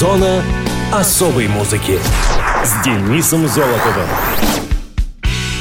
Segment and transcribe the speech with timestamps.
[0.00, 0.42] Зона
[0.90, 1.98] особой музыки
[2.64, 4.08] с Денисом Золотовым.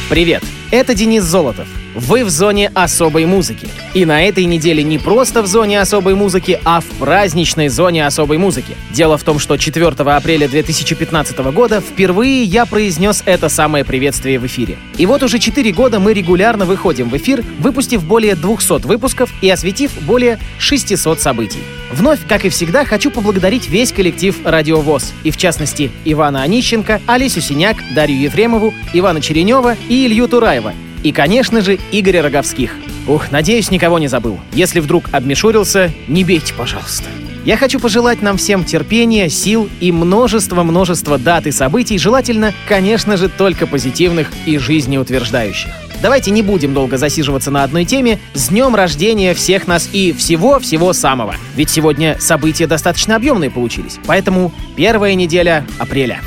[0.10, 1.68] Привет, это Денис Золотов.
[2.00, 3.68] Вы в зоне особой музыки.
[3.94, 8.38] И на этой неделе не просто в зоне особой музыки, а в праздничной зоне особой
[8.38, 8.78] музыки.
[8.92, 14.46] Дело в том, что 4 апреля 2015 года впервые я произнес это самое приветствие в
[14.46, 14.78] эфире.
[14.98, 19.50] И вот уже 4 года мы регулярно выходим в эфир, выпустив более 200 выпусков и
[19.50, 21.60] осветив более 600 событий.
[21.92, 27.02] Вновь, как и всегда, хочу поблагодарить весь коллектив «Радио ВОЗ», и в частности Ивана Онищенко,
[27.08, 32.76] Олесю Синяк, Дарью Ефремову, Ивана Черенева и Илью Тураева, и, конечно же, Игоря Роговских.
[33.08, 34.40] Ух, надеюсь, никого не забыл.
[34.54, 37.06] Если вдруг обмешурился, не бейте, пожалуйста.
[37.46, 43.30] Я хочу пожелать нам всем терпения, сил и множество-множество дат и событий, желательно, конечно же,
[43.30, 45.72] только позитивных и жизнеутверждающих.
[46.02, 48.20] Давайте не будем долго засиживаться на одной теме.
[48.34, 51.36] С днем рождения всех нас и всего-всего самого.
[51.56, 54.00] Ведь сегодня события достаточно объемные получились.
[54.06, 56.22] Поэтому первая неделя апреля.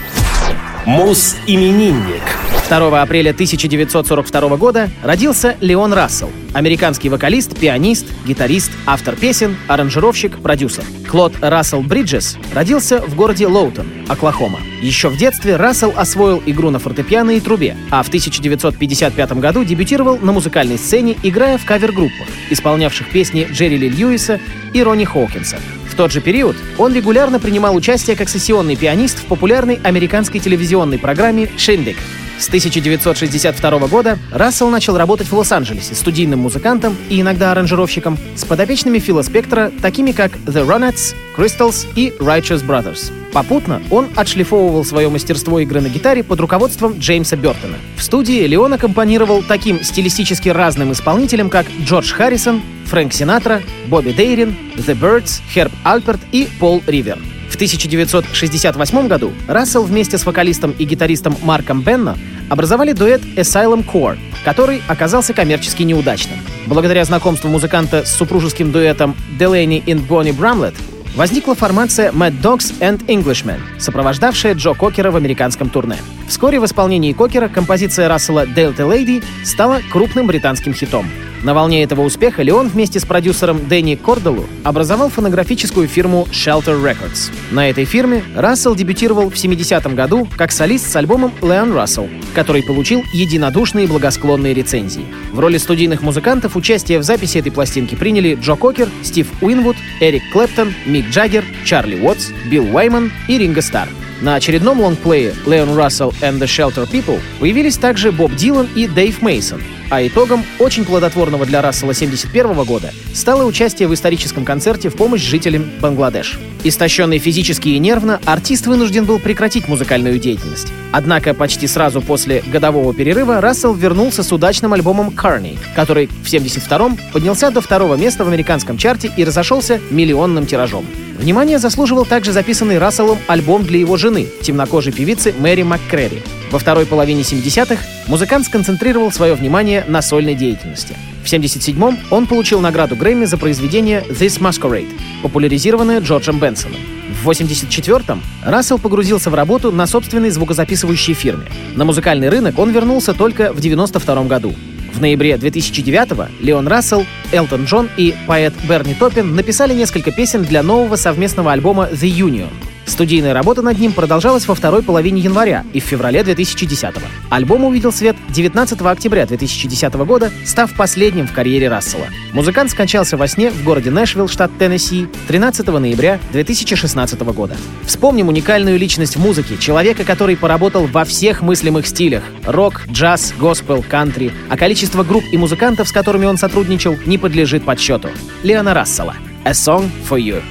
[0.85, 2.23] Мус-именинник.
[2.68, 10.85] 2 апреля 1942 года родился Леон Рассел, американский вокалист, пианист, гитарист, автор песен, аранжировщик, продюсер.
[11.10, 14.60] Клод Рассел Бриджес родился в городе Лоутон, Оклахома.
[14.80, 20.18] Еще в детстве Рассел освоил игру на фортепиано и трубе, а в 1955 году дебютировал
[20.18, 24.40] на музыкальной сцене, играя в кавер-группах, исполнявших песни Джерри Ли Льюиса
[24.73, 25.59] и Ронни Хоукинса.
[25.90, 30.99] В тот же период он регулярно принимал участие как сессионный пианист в популярной американской телевизионной
[30.99, 31.99] программе «Шиндик»,
[32.43, 38.99] с 1962 года Рассел начал работать в Лос-Анджелесе студийным музыкантом и иногда аранжировщиком с подопечными
[38.99, 43.12] Фила Спектра, такими как The Ronettes, Crystals и Righteous Brothers.
[43.32, 47.76] Попутно он отшлифовывал свое мастерство игры на гитаре под руководством Джеймса Бертона.
[47.96, 54.54] В студии Леон аккомпанировал таким стилистически разным исполнителям, как Джордж Харрисон, Фрэнк Синатра, Бобби Дейрин,
[54.77, 57.18] The Birds, Херб Альперт и Пол Ривер.
[57.53, 62.17] В 1968 году Рассел вместе с вокалистом и гитаристом Марком Бенно
[62.49, 66.39] образовали дуэт Asylum Core, который оказался коммерчески неудачным.
[66.67, 70.75] Благодаря знакомству музыканта с супружеским дуэтом Delaney и Bonnie Bramlett
[71.15, 75.99] возникла формация Mad Dogs and Englishmen, сопровождавшая Джо Кокера в американском турне.
[76.29, 81.07] Вскоре в исполнении Кокера композиция Рассела «Delta Lady» стала крупным британским хитом.
[81.43, 87.33] На волне этого успеха Леон вместе с продюсером Дэнни Корделу образовал фонографическую фирму Shelter Records.
[87.51, 92.63] На этой фирме Рассел дебютировал в 70-м году как солист с альбомом «Леон Рассел», который
[92.63, 95.05] получил единодушные благосклонные рецензии.
[95.33, 100.23] В роли студийных музыкантов участие в записи этой пластинки приняли Джо Кокер, Стив Уинвуд, Эрик
[100.33, 103.89] Клэптон, Мик Джаггер, Чарли Уотс, Билл Уайман и Ринго Старр.
[104.21, 109.21] На очередном лонгплее «Leon Russell and the Shelter People» появились также Боб Дилан и Дэйв
[109.21, 109.61] Мейсон,
[109.93, 115.21] а итогом очень плодотворного для Рассела 71 года стало участие в историческом концерте в помощь
[115.21, 116.39] жителям Бангладеш.
[116.65, 120.73] Истощенный физически и нервно, артист вынужден был прекратить музыкальную деятельность.
[120.93, 126.97] Однако почти сразу после годового перерыва Рассел вернулся с удачным альбомом «Carney», который в 72-м
[127.13, 130.87] поднялся до второго места в американском чарте и разошелся миллионным тиражом.
[131.19, 136.23] Внимание заслуживал также записанный Расселом альбом для его жены, темнокожей певицы Мэри МакКрэри.
[136.51, 140.97] Во второй половине 70-х музыкант сконцентрировал свое внимание на сольной деятельности.
[141.22, 144.91] В 77-м он получил награду Грэмми за произведение «This Masquerade»,
[145.22, 146.81] популяризированное Джорджем Бенсоном.
[147.22, 151.47] В 84-м Рассел погрузился в работу на собственной звукозаписывающей фирме.
[151.76, 154.54] На музыкальный рынок он вернулся только в 92 году.
[154.93, 160.62] В ноябре 2009-го Леон Рассел, Элтон Джон и поэт Берни Топпин написали несколько песен для
[160.62, 162.50] нового совместного альбома «The Union»,
[162.87, 167.03] Студийная работа над ним продолжалась во второй половине января и в феврале 2010 -го.
[167.31, 172.06] Альбом увидел свет 19 октября 2010 года, став последним в карьере Рассела.
[172.32, 177.56] Музыкант скончался во сне в городе Нэшвилл, штат Теннесси, 13 ноября 2016 года.
[177.84, 183.84] Вспомним уникальную личность в музыке, человека, который поработал во всех мыслимых стилях— рок, джаз, госпел,
[183.88, 188.10] кантри, а количество групп и музыкантов, с которыми он сотрудничал, не подлежит подсчету.
[188.43, 189.14] Леона Рассела.
[189.44, 190.43] A Song for You.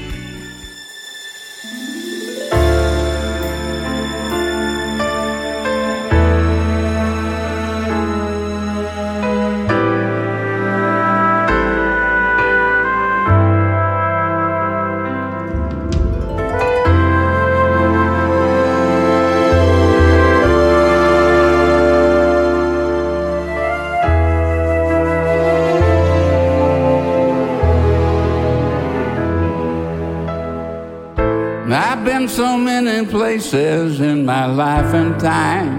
[34.91, 35.71] Time.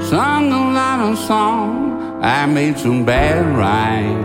[0.00, 4.24] Sung a lot of songs, I made some bad rhymes.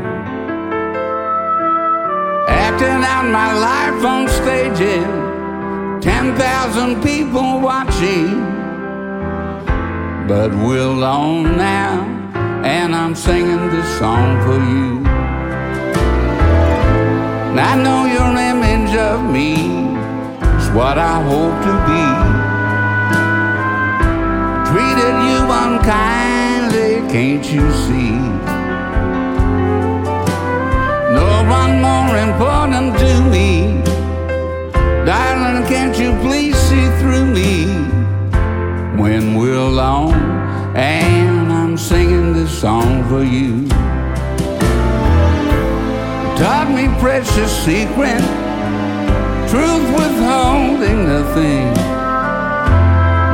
[2.48, 5.06] Acted out my life on stages,
[6.02, 8.40] 10,000 people watching.
[10.30, 12.06] But we're alone now,
[12.64, 15.06] and I'm singing this song for you.
[17.50, 19.81] And I know your image of me
[20.74, 22.06] what I hope to be.
[24.72, 28.16] Treated you unkindly, can't you see?
[31.20, 31.30] No
[31.60, 33.82] one more important to me.
[35.06, 37.66] Darling, can't you please see through me
[39.02, 40.14] when we're alone
[40.76, 43.68] and I'm singing this song for you?
[46.42, 48.20] taught me precious secret,
[49.52, 51.68] truth withholding nothing.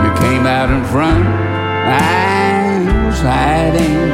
[0.03, 4.09] You came out in front, I was hiding.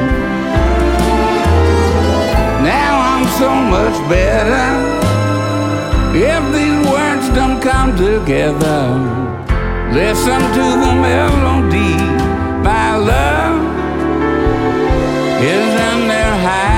[2.71, 4.67] Now I'm so much better.
[6.13, 8.81] If these words don't come together,
[9.93, 11.95] listen to the melody.
[12.67, 13.61] My love
[15.41, 16.72] is in there hiding.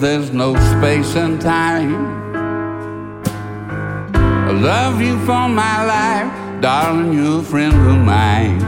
[0.00, 1.94] There's no space and time.
[4.04, 8.60] I love you for my life, darling, you're a friend of mine.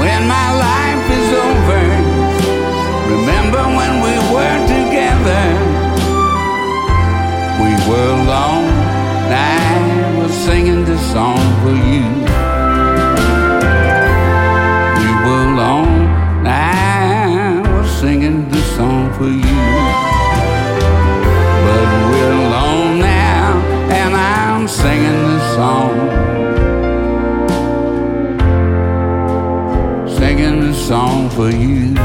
[0.00, 1.84] When my life is over,
[3.14, 5.44] remember when we were together.
[7.62, 8.74] We were alone,
[9.22, 12.31] and I was singing this song for you.
[19.21, 19.57] for you.
[21.65, 23.49] But we're alone now,
[23.99, 25.93] and I'm singing this song.
[30.17, 31.95] Singing this song for you.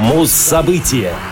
[0.00, 1.31] Муз-события.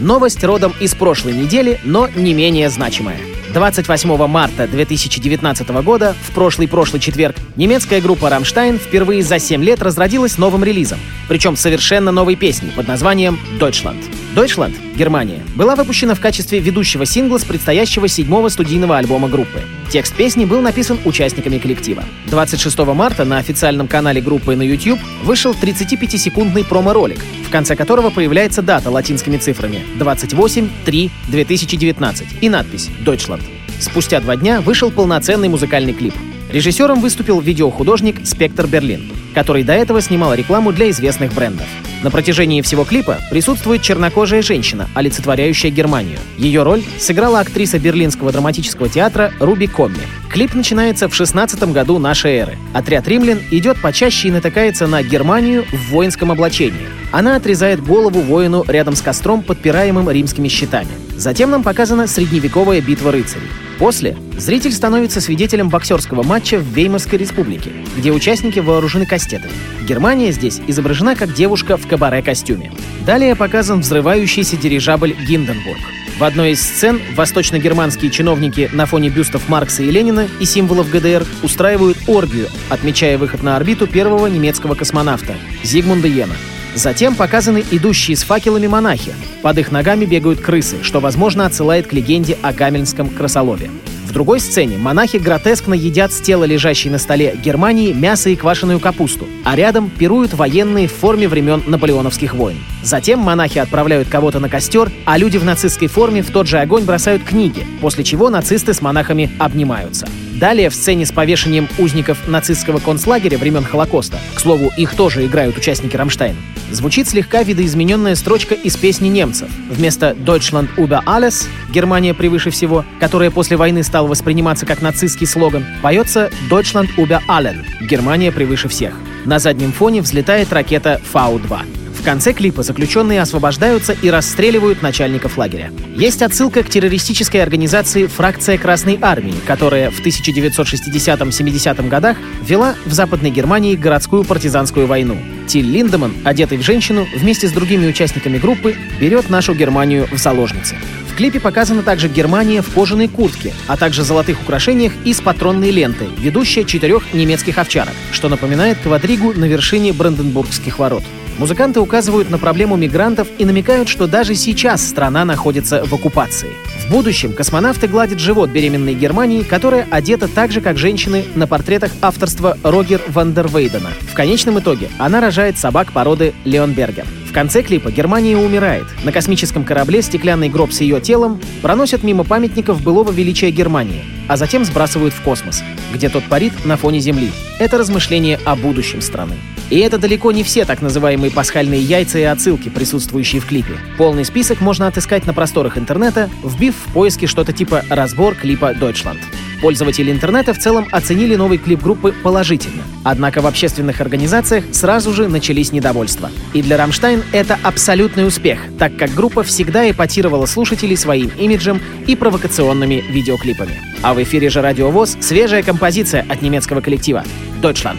[0.00, 3.18] Новость родом из прошлой недели, но не менее значимая.
[3.52, 10.38] 28 марта 2019 года, в прошлый-прошлый четверг, немецкая группа «Рамштайн» впервые за 7 лет разродилась
[10.38, 10.98] новым релизом,
[11.28, 14.23] причем совершенно новой песней под названием «Deutschland».
[14.34, 19.62] «Deutschland»— Германия— была выпущена в качестве ведущего сингла с предстоящего седьмого студийного альбома группы.
[19.90, 22.02] Текст песни был написан участниками коллектива.
[22.26, 28.60] 26 марта на официальном канале группы на YouTube вышел 35-секундный промо-ролик, в конце которого появляется
[28.60, 33.42] дата латинскими цифрами 28-3-2019 и надпись «Deutschland».
[33.78, 36.14] Спустя два дня вышел полноценный музыкальный клип.
[36.50, 41.68] Режиссером выступил видеохудожник Спектр Берлин, который до этого снимал рекламу для известных брендов.
[42.04, 46.18] На протяжении всего клипа присутствует чернокожая женщина, олицетворяющая Германию.
[46.36, 49.96] Ее роль сыграла актриса Берлинского драматического театра Руби Комми.
[50.30, 52.58] Клип начинается в 16 году нашей эры.
[52.74, 56.88] Отряд римлян идет почаще и натыкается на Германию в воинском облачении.
[57.10, 60.90] Она отрезает голову воину рядом с костром, подпираемым римскими щитами.
[61.16, 63.48] Затем нам показана средневековая битва рыцарей.
[63.78, 69.52] После зритель становится свидетелем боксерского матча в Веймарской республике, где участники вооружены кастетами.
[69.84, 72.72] Германия здесь изображена как девушка в кабаре-костюме.
[73.04, 75.80] Далее показан взрывающийся дирижабль Гинденбург.
[76.18, 81.26] В одной из сцен восточно-германские чиновники на фоне бюстов Маркса и Ленина и символов ГДР
[81.42, 86.34] устраивают оргию, отмечая выход на орбиту первого немецкого космонавта Зигмунда Йена.
[86.74, 89.12] Затем показаны идущие с факелами монахи.
[89.42, 93.70] Под их ногами бегают крысы, что, возможно, отсылает к легенде о гамельнском крысолове.
[94.14, 99.26] Другой сцене монахи гротескно едят с тела лежащей на столе Германии мясо и квашеную капусту,
[99.44, 102.56] а рядом пируют военные в форме времен наполеоновских войн.
[102.84, 106.84] Затем монахи отправляют кого-то на костер, а люди в нацистской форме в тот же огонь
[106.84, 110.06] бросают книги, после чего нацисты с монахами обнимаются.
[110.34, 115.56] Далее в сцене с повешением узников нацистского концлагеря времен Холокоста, к слову, их тоже играют
[115.56, 116.36] участники Рамштайн,
[116.72, 119.48] звучит слегка видоизмененная строчка из песни немцев.
[119.70, 125.64] Вместо «Deutschland über alles»— «Германия превыше всего», которая после войны стала восприниматься как нацистский слоган,
[125.82, 128.94] поется «Deutschland über allen»— «Германия превыше всех».
[129.24, 131.73] На заднем фоне взлетает ракета Фау-2.
[132.04, 135.72] Конце клипа заключенные освобождаются и расстреливают начальников лагеря.
[135.96, 143.30] Есть отсылка к террористической организации «Фракция Красной Армии», которая в 1960-70 годах вела в Западной
[143.30, 145.16] Германии городскую партизанскую войну.
[145.46, 150.76] Тиль Линдеман, одетый в женщину, вместе с другими участниками группы берет нашу Германию в заложницы.
[151.10, 156.06] В клипе показана также Германия в кожаной куртке, а также золотых украшениях из патронной ленты,
[156.18, 161.04] ведущая четырех немецких овчарок, что напоминает квадригу на вершине Бранденбургских ворот.
[161.38, 166.50] Музыканты указывают на проблему мигрантов и намекают, что даже сейчас страна находится в оккупации.
[166.86, 171.90] В будущем космонавты гладят живот беременной Германии, которая одета так же, как женщины на портретах
[172.02, 173.90] авторства Рогер Вандервейдена.
[174.00, 177.06] В конечном итоге она рожает собак породы Леонбергер.
[177.34, 178.86] Конце клипа Германия умирает.
[179.02, 184.36] На космическом корабле стеклянный гроб с ее телом проносят мимо памятников былого величия Германии, а
[184.36, 185.60] затем сбрасывают в космос,
[185.92, 187.32] где тот парит на фоне Земли.
[187.58, 189.34] Это размышление о будущем страны.
[189.68, 193.78] И это далеко не все так называемые пасхальные яйца и отсылки, присутствующие в клипе.
[193.98, 199.18] Полный список можно отыскать на просторах интернета, вбив в поиске что-то типа «разбор клипа Deutschland».
[199.64, 202.82] Пользователи интернета в целом оценили новый клип группы положительно.
[203.02, 206.30] Однако в общественных организациях сразу же начались недовольства.
[206.52, 212.14] И для «Рамштайн» это абсолютный успех, так как группа всегда эпатировала слушателей своим имиджем и
[212.14, 213.80] провокационными видеоклипами.
[214.02, 217.24] А в эфире же «Радио ВОЗ» свежая композиция от немецкого коллектива
[217.62, 217.96] «Deutschland».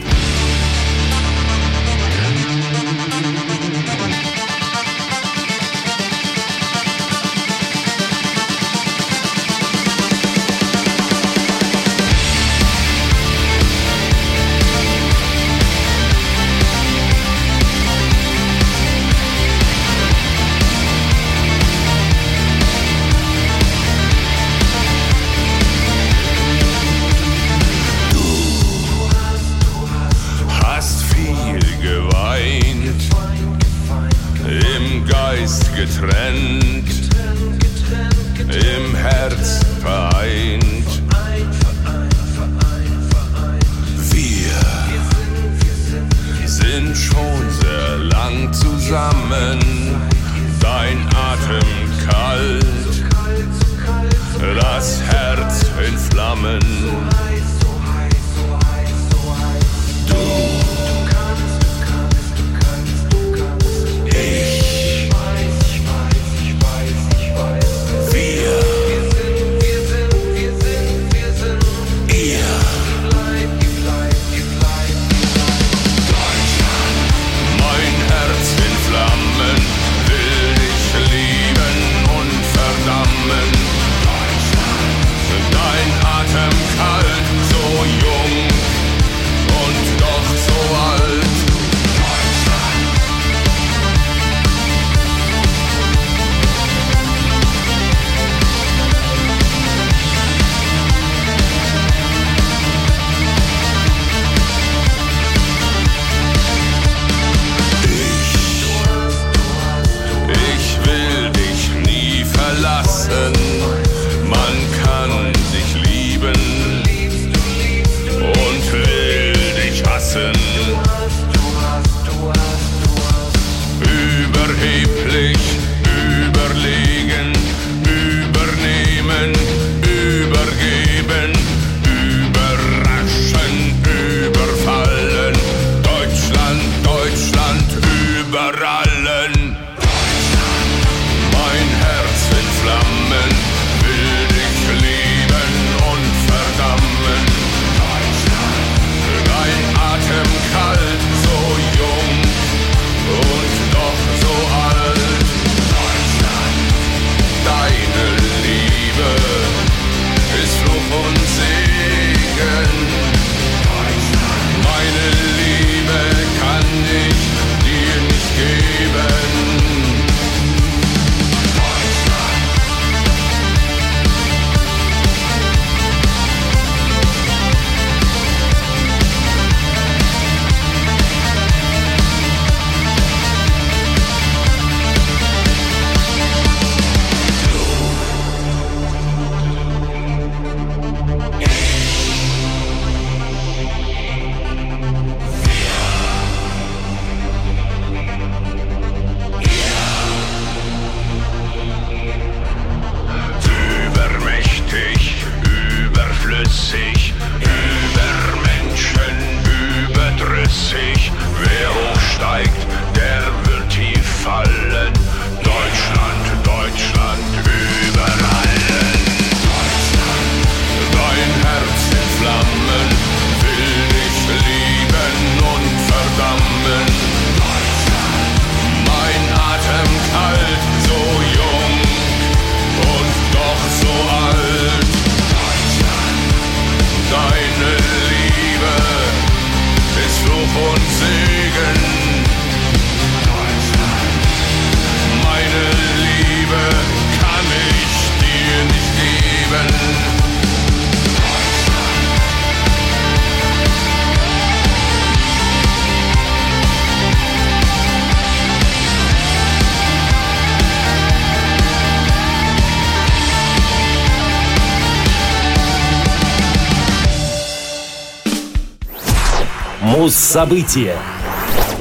[270.36, 270.98] Муз-события.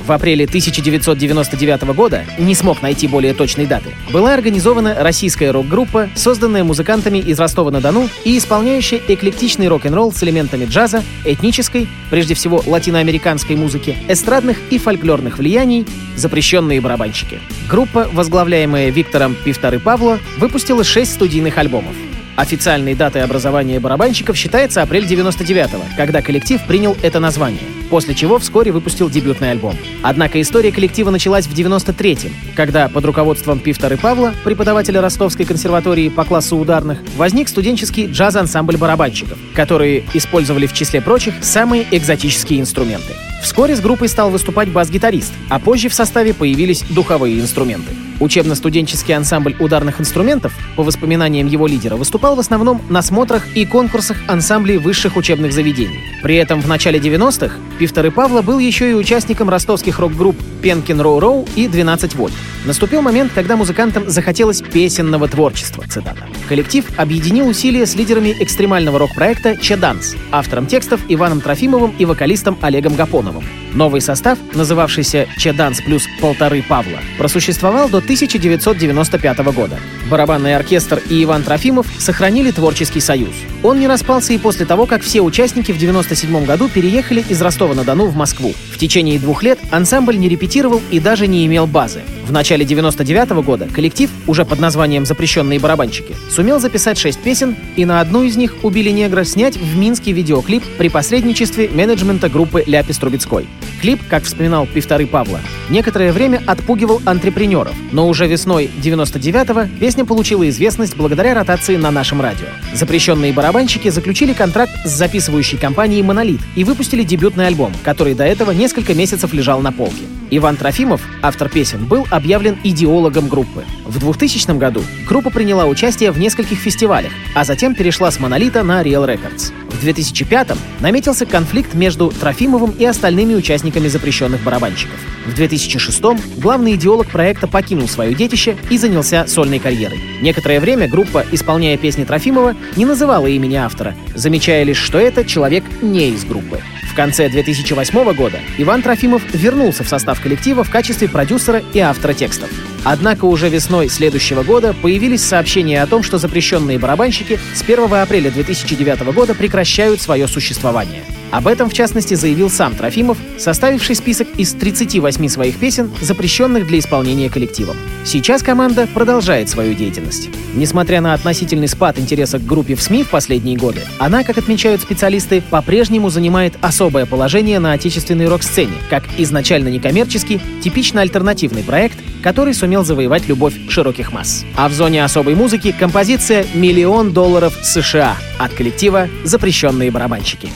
[0.07, 6.63] В апреле 1999 года, не смог найти более точной даты, была организована российская рок-группа, созданная
[6.63, 13.97] музыкантами из Ростова-на-Дону и исполняющая эклектичный рок-н-ролл с элементами джаза, этнической, прежде всего латиноамериканской музыки,
[14.07, 15.85] эстрадных и фольклорных влияний,
[16.15, 17.41] запрещенные барабанщики.
[17.69, 21.97] Группа, возглавляемая Виктором Пивторы Павло, выпустила шесть студийных альбомов.
[22.37, 27.61] Официальной датой образования барабанщиков считается апрель 99-го, когда коллектив принял это название
[27.95, 29.77] после чего вскоре выпустил дебютный альбом.
[30.03, 36.25] Однако история коллектива началась в 93-м, когда под руководством Пифтора Павла, преподавателя Ростовской консерватории по
[36.25, 43.15] классу ударных, возник студенческий джаз-ансамбль барабанщиков, которые использовали в числе прочих самые экзотические инструменты.
[43.43, 47.93] Вскоре с группой стал выступать бас-гитарист, а позже в составе появились духовые инструменты.
[48.21, 54.19] Учебно-студенческий ансамбль ударных инструментов, по воспоминаниям его лидера, выступал в основном на смотрах и конкурсах
[54.29, 56.01] ансамблей высших учебных заведений.
[56.23, 61.01] При этом в начале 90-х Пифтер и Павла был еще и участником ростовских рок-групп «Пенкин
[61.01, 62.35] Роу Роу» и «12 вольт».
[62.65, 66.27] Наступил момент, когда музыкантам захотелось песенного творчества, цитата.
[66.49, 72.95] Коллектив объединил усилия с лидерами экстремального рок-проекта «Чаданс», автором текстов Иваном Трофимовым и вокалистом Олегом
[72.95, 73.45] Гапоновым.
[73.75, 79.79] Новый состав, называвшийся «Чаданс плюс полторы Павла», просуществовал до 1995 года.
[80.09, 83.35] Барабанный оркестр и Иван Трофимов сохранили творческий союз.
[83.63, 88.07] Он не распался и после того, как все участники в 1997 году переехали из Ростова-на-Дону
[88.07, 88.55] в Москву.
[88.73, 92.03] В течение двух лет ансамбль не репетировал и даже не имел базы.
[92.25, 97.55] В начале 99 -го года коллектив, уже под названием «Запрещенные барабанщики», сумел записать шесть песен
[97.77, 102.65] и на одну из них «Убили негра» снять в Минске видеоклип при посредничестве менеджмента группы
[102.67, 103.47] Ляпис Трубецкой.
[103.83, 110.49] Клип, как вспоминал Пивторы Павла, некоторое время отпугивал антрепренеров, но уже весной 99-го песня получила
[110.49, 112.47] известность благодаря ротации на нашем радио.
[112.73, 118.53] Запрещенные барабанщики заключили контракт с записывающей компанией «Монолит» и выпустили дебютный альбом, который до этого
[118.53, 120.05] несколько месяцев лежал на полке.
[120.31, 123.65] Иван Трофимов, автор песен, был объявлен идеологом группы.
[123.85, 128.83] В 2000 году группа приняла участие в нескольких фестивалях, а затем перешла с «Монолита» на
[128.83, 129.53] Real Records.
[129.71, 134.99] В 2005-м наметился конфликт между Трофимовым и остальными участниками запрещенных барабанщиков.
[135.27, 140.01] В 2006-м главный идеолог проекта покинул свое детище и занялся сольной карьерой.
[140.21, 145.65] Некоторое время группа, исполняя песни Трофимова, не называла имени автора, замечая лишь, что это человек
[145.83, 146.61] не из группы.
[146.95, 152.15] В конце 2008 года Иван Трофимов вернулся в состав коллектива в качестве продюсера и автора
[152.15, 152.49] текстов.
[152.85, 158.31] Однако уже весной следующего года появились сообщения о том, что запрещенные барабанщики с 1 апреля
[158.31, 161.03] 2009 года прекращают свое существование.
[161.31, 166.79] Об этом, в частности, заявил сам Трофимов, составивший список из 38 своих песен, запрещенных для
[166.79, 167.77] исполнения коллективом.
[168.05, 170.29] Сейчас команда продолжает свою деятельность.
[170.55, 174.83] Несмотря на относительный спад интереса к группе в СМИ в последние годы, она, как отмечают
[174.83, 182.55] специалисты, по-прежнему занимает особое положение на отечественной рок-сцене, как изначально некоммерческий, типично альтернативный проект, который
[182.55, 184.45] сумел завоевать любовь широких масс.
[184.57, 190.49] А в зоне особой музыки композиция «Миллион долларов США» от коллектива «Запрещенные барабанщики».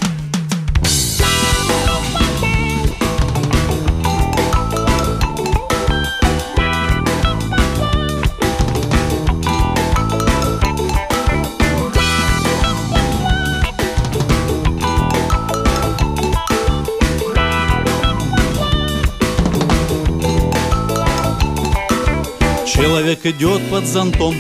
[23.30, 24.34] Идет под зонтом,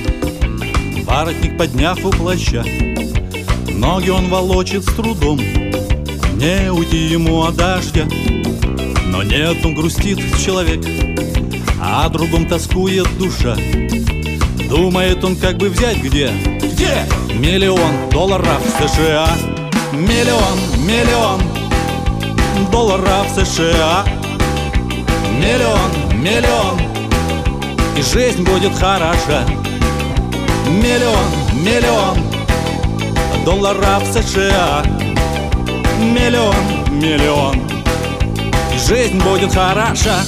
[1.04, 2.64] воротник подняв у плаща.
[3.68, 8.06] Ноги он волочит с трудом, не уйти ему от дождя.
[9.06, 10.84] Но нет, он грустит человек,
[11.80, 13.56] а о другом тоскует душа.
[14.68, 16.30] Думает он, как бы взять где?
[16.62, 17.06] Где?
[17.34, 19.28] Миллион долларов США.
[19.92, 21.40] Миллион, миллион
[22.70, 24.04] долларов США.
[25.40, 26.87] Миллион, миллион
[27.98, 29.44] и жизнь будет хороша.
[30.68, 32.18] Миллион, миллион
[33.44, 34.84] долларов США.
[35.98, 36.54] Миллион,
[36.92, 37.60] миллион,
[38.72, 40.20] и жизнь будет хороша.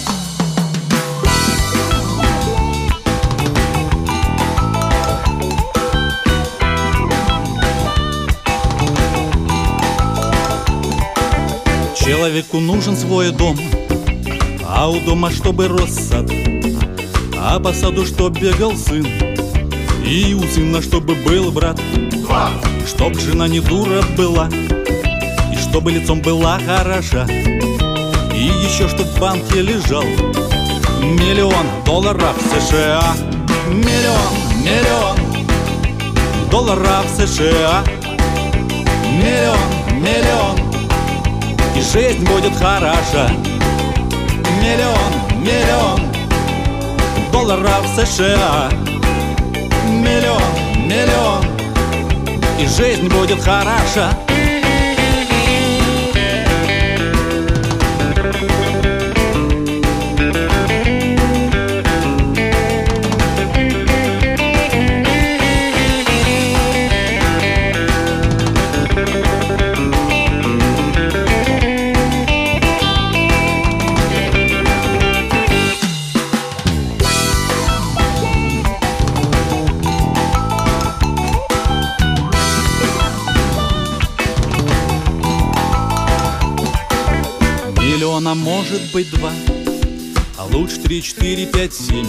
[11.95, 13.57] Человеку нужен свой дом,
[14.67, 16.27] а у дома чтобы рос сад.
[17.43, 19.07] А по саду, чтоб бегал сын?
[20.05, 21.81] И у сына, чтобы был брат.
[22.11, 22.51] Два.
[22.87, 24.47] Чтоб жена не дура была
[25.51, 27.27] И чтобы лицом была хороша.
[28.35, 30.05] И еще чтоб в банке лежал.
[31.01, 33.03] Миллион долларов США.
[33.69, 35.17] Миллион, миллион
[36.51, 37.83] долларов США.
[39.15, 40.59] Миллион, миллион
[41.75, 43.31] И жизнь будет хороша.
[44.61, 46.10] Миллион, миллион
[47.33, 48.69] долларов США.
[49.87, 50.43] Миллион,
[50.87, 51.45] миллион.
[52.59, 54.13] И жизнь будет хороша
[88.31, 89.31] Миллиона может быть два
[90.39, 92.07] А лучше три, четыре, пять, семь.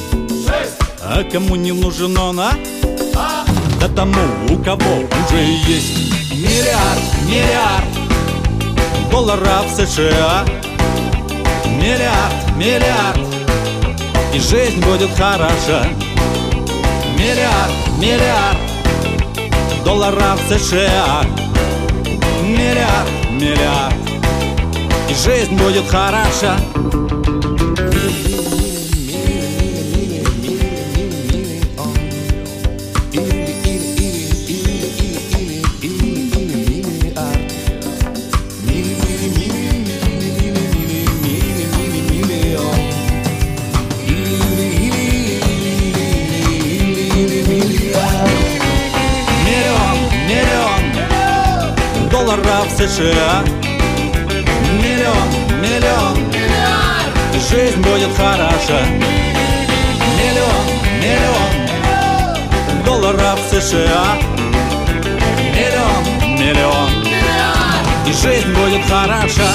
[1.01, 2.53] А кому не нужен он, а?
[3.79, 7.85] Да тому, у кого уже есть Миллиард, миллиард
[9.11, 10.45] Долларов США.
[11.65, 13.19] Миллиард, миллиард
[14.33, 15.87] И жизнь будет хороша.
[17.17, 18.57] Миллиард, миллиард
[19.83, 21.23] Долларов США.
[22.43, 24.10] Миллиард, миллиард
[25.11, 26.57] и жизнь будет хороша.
[52.09, 53.43] Долларов США
[55.61, 57.11] Миллион, миллион
[57.49, 58.85] жизнь будет хороша.
[60.17, 60.65] Миллион,
[60.99, 61.51] миллион
[62.83, 64.17] Долларов США.
[65.53, 66.03] Миллион,
[66.39, 66.89] миллион
[68.07, 69.51] И жизнь будет хороша.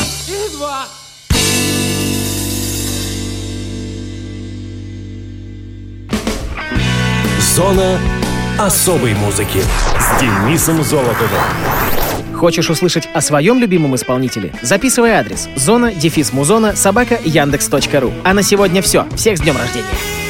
[7.55, 7.99] Зона
[8.59, 9.63] особой музыки
[9.99, 12.06] с Денисом Золотовым.
[12.37, 14.53] Хочешь услышать о своем любимом исполнителе?
[14.61, 18.13] Записывай адрес зона дефис музона собака яндекс.ру.
[18.25, 19.07] А на сегодня все.
[19.17, 20.26] Всех с днем рождения!